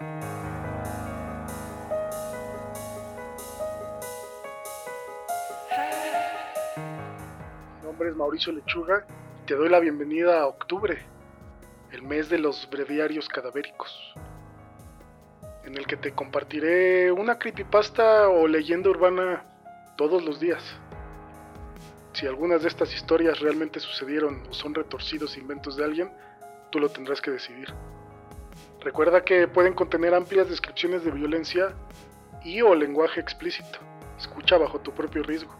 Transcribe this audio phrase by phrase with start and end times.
[0.00, 0.06] Mi
[7.82, 9.06] nombre es Mauricio Lechuga
[9.42, 10.98] y te doy la bienvenida a octubre,
[11.92, 14.14] el mes de los breviarios cadavéricos,
[15.64, 19.44] en el que te compartiré una creepypasta o leyenda urbana
[19.96, 20.62] todos los días.
[22.12, 26.12] Si algunas de estas historias realmente sucedieron o son retorcidos inventos de alguien,
[26.70, 27.72] tú lo tendrás que decidir.
[28.86, 31.74] Recuerda que pueden contener amplias descripciones de violencia
[32.44, 33.80] y o lenguaje explícito.
[34.16, 35.52] Escucha bajo tu propio riesgo.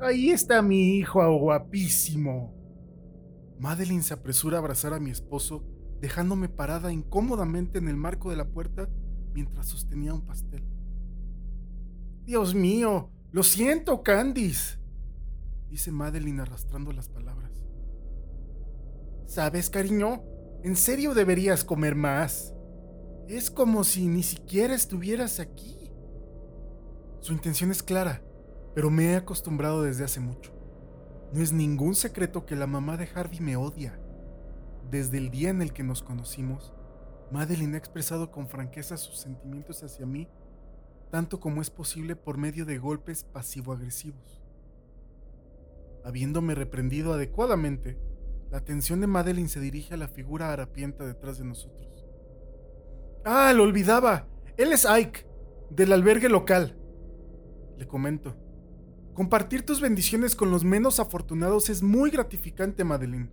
[0.00, 2.52] Ahí está mi hijo guapísimo.
[3.60, 5.62] Madeline se apresura a abrazar a mi esposo,
[6.00, 8.88] dejándome parada incómodamente en el marco de la puerta
[9.32, 10.64] mientras sostenía un pastel.
[12.24, 14.78] Dios mío, lo siento, Candice,
[15.68, 17.52] dice Madeline arrastrando las palabras.
[19.26, 20.22] ¿Sabes, cariño?
[20.62, 22.54] En serio deberías comer más.
[23.28, 25.92] Es como si ni siquiera estuvieras aquí.
[27.20, 28.22] Su intención es clara,
[28.74, 30.52] pero me he acostumbrado desde hace mucho.
[31.32, 34.00] No es ningún secreto que la mamá de Harvey me odia.
[34.90, 36.72] Desde el día en el que nos conocimos,
[37.32, 40.28] Madeline ha expresado con franqueza sus sentimientos hacia mí,
[41.10, 44.42] tanto como es posible por medio de golpes pasivo-agresivos.
[46.04, 47.98] Habiéndome reprendido adecuadamente,
[48.52, 52.06] la atención de Madeline se dirige a la figura harapienta detrás de nosotros.
[53.24, 54.28] ¡Ah, lo olvidaba!
[54.56, 55.26] Él es Ike,
[55.68, 56.78] del albergue local.
[57.76, 58.36] Le comento.
[59.14, 63.30] Compartir tus bendiciones con los menos afortunados es muy gratificante, Madeline.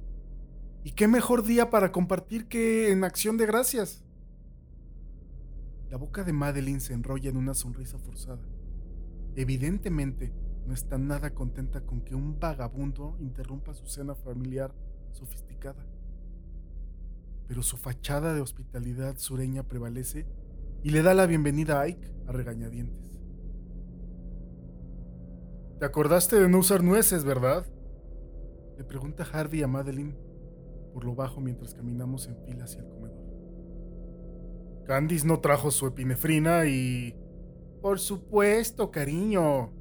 [0.83, 4.03] ¿Y qué mejor día para compartir que en acción de gracias?
[5.89, 8.43] La boca de Madeline se enrolla en una sonrisa forzada.
[9.35, 10.33] Evidentemente,
[10.67, 14.73] no está nada contenta con que un vagabundo interrumpa su cena familiar
[15.13, 15.85] sofisticada.
[17.47, 20.25] Pero su fachada de hospitalidad sureña prevalece
[20.83, 23.19] y le da la bienvenida a Ike a regañadientes.
[25.79, 27.65] Te acordaste de no usar nueces, ¿verdad?
[28.77, 30.32] Le pregunta Harvey a Madeline
[30.93, 33.23] por lo bajo mientras caminamos en fila hacia el comedor.
[34.85, 37.15] Candice no trajo su epinefrina y...
[37.81, 39.73] Por supuesto, cariño.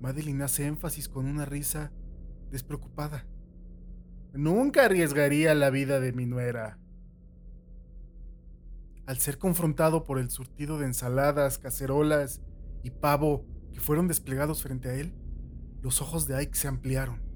[0.00, 1.92] Madeline hace énfasis con una risa
[2.50, 3.26] despreocupada.
[4.32, 6.78] Nunca arriesgaría la vida de mi nuera.
[9.06, 12.42] Al ser confrontado por el surtido de ensaladas, cacerolas
[12.82, 13.44] y pavo
[13.78, 15.14] fueron desplegados frente a él,
[15.80, 17.27] los ojos de Ike se ampliaron.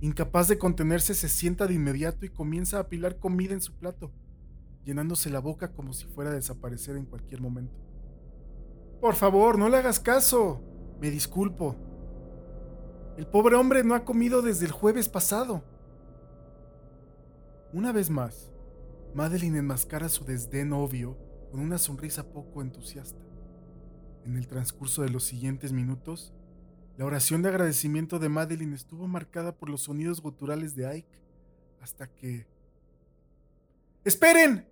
[0.00, 4.12] Incapaz de contenerse, se sienta de inmediato y comienza a apilar comida en su plato,
[4.84, 7.74] llenándose la boca como si fuera a desaparecer en cualquier momento.
[9.00, 10.60] Por favor, no le hagas caso.
[11.00, 11.76] Me disculpo.
[13.16, 15.64] El pobre hombre no ha comido desde el jueves pasado.
[17.72, 18.52] Una vez más,
[19.14, 21.16] Madeline enmascara su desdén obvio
[21.50, 23.20] con una sonrisa poco entusiasta.
[24.24, 26.32] En el transcurso de los siguientes minutos,
[26.98, 31.22] la oración de agradecimiento de Madeline estuvo marcada por los sonidos guturales de Ike,
[31.80, 32.48] hasta que...
[34.04, 34.66] ¡Esperen!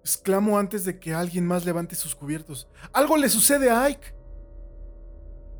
[0.00, 2.68] exclamó antes de que alguien más levante sus cubiertos.
[2.92, 4.16] ¡Algo le sucede a Ike!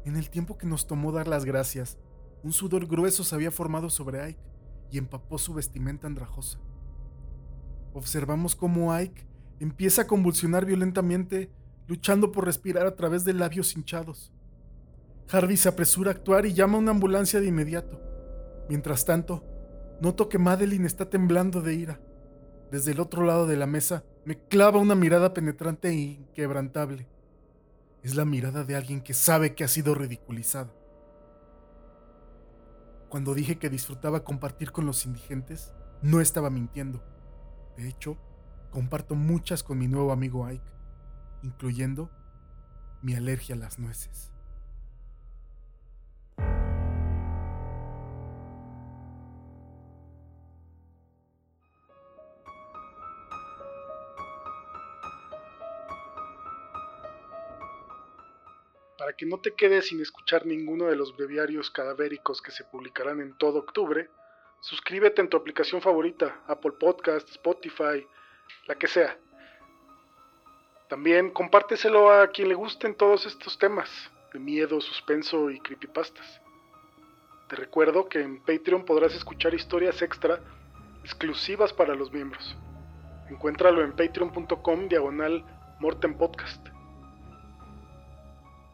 [0.05, 1.97] En el tiempo que nos tomó dar las gracias,
[2.43, 4.43] un sudor grueso se había formado sobre Ike
[4.91, 6.59] y empapó su vestimenta andrajosa.
[7.95, 9.29] Observamos cómo Ike
[9.61, 11.53] empieza a convulsionar violentamente
[11.87, 14.33] luchando por respirar a través de labios hinchados.
[15.31, 18.01] Harvey se apresura a actuar y llama a una ambulancia de inmediato.
[18.69, 19.45] Mientras tanto,
[20.01, 22.01] noto que Madeline está temblando de ira.
[22.71, 27.09] Desde el otro lado de la mesa me clava una mirada penetrante e inquebrantable.
[28.03, 30.73] Es la mirada de alguien que sabe que ha sido ridiculizada.
[33.09, 37.03] Cuando dije que disfrutaba compartir con los indigentes, no estaba mintiendo.
[37.77, 38.17] De hecho,
[38.71, 40.71] comparto muchas con mi nuevo amigo Ike
[41.43, 42.11] incluyendo
[43.03, 44.30] mi alergia a las nueces.
[59.01, 63.23] Para que no te quedes sin escuchar ninguno de los breviarios cadavéricos que se publicarán
[63.23, 64.11] en todo octubre,
[64.61, 68.07] suscríbete en tu aplicación favorita, Apple Podcast, Spotify,
[68.67, 69.17] la que sea.
[70.91, 73.89] También compárteselo a quien le gusten todos estos temas
[74.35, 76.43] de miedo, suspenso y creepypastas.
[77.49, 80.41] Te recuerdo que en Patreon podrás escuchar historias extra
[81.05, 82.55] exclusivas para los miembros.
[83.31, 85.43] Encuéntralo en patreon.com diagonal
[85.81, 86.69] Morten Podcast.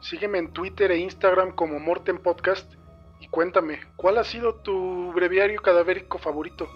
[0.08, 2.72] Sígueme en Twitter e Instagram como Morten Podcast
[3.18, 6.68] y cuéntame, ¿cuál ha sido tu breviario cadavérico favorito?